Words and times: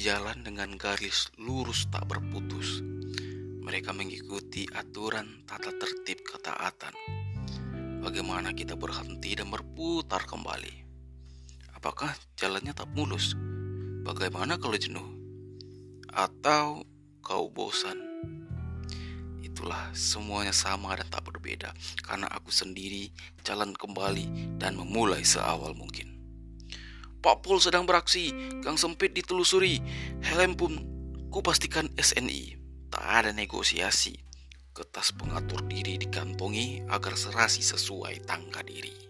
dengan 0.00 0.80
garis 0.80 1.28
lurus 1.36 1.84
tak 1.92 2.08
berputus. 2.08 2.80
Mereka 3.60 3.92
mengikuti 3.92 4.64
aturan 4.72 5.44
tata 5.44 5.76
tertib 5.76 6.24
ketaatan. 6.24 6.96
Bagaimana 8.00 8.56
kita 8.56 8.80
berhenti 8.80 9.36
dan 9.36 9.52
berputar 9.52 10.24
kembali? 10.24 10.72
Apakah 11.76 12.16
jalannya 12.32 12.72
tak 12.72 12.88
mulus? 12.96 13.36
Bagaimana 14.00 14.56
kalau 14.56 14.80
jenuh? 14.80 15.04
Atau 16.08 16.88
kau 17.20 17.52
bosan? 17.52 18.00
Itulah 19.44 19.92
semuanya 19.92 20.56
sama 20.56 20.96
dan 20.96 21.10
tak 21.10 21.26
berbeda 21.26 21.76
Karena 22.00 22.30
aku 22.32 22.48
sendiri 22.48 23.12
jalan 23.44 23.76
kembali 23.76 24.56
dan 24.56 24.80
memulai 24.80 25.20
seawal 25.20 25.76
mungkin 25.76 25.89
Pak 27.20 27.44
Pol 27.44 27.60
sedang 27.60 27.84
beraksi, 27.84 28.32
gang 28.64 28.80
sempit 28.80 29.12
ditelusuri. 29.12 29.80
Helm 30.24 30.56
pun 30.56 30.72
kupastikan 31.28 31.92
SNI 32.00 32.56
Tak 32.88 33.04
ada 33.04 33.30
negosiasi. 33.36 34.16
Kertas 34.72 35.12
pengatur 35.12 35.60
diri 35.68 36.00
dikantongi 36.00 36.88
agar 36.88 37.14
serasi 37.14 37.60
sesuai 37.60 38.24
tangga 38.24 38.64
diri 38.64 39.09